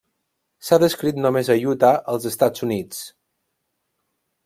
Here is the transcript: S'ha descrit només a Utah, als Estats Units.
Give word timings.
S'ha 0.69 0.79
descrit 0.83 1.19
només 1.27 1.53
a 1.55 1.59
Utah, 1.73 1.93
als 2.15 2.27
Estats 2.33 2.67
Units. 2.71 3.07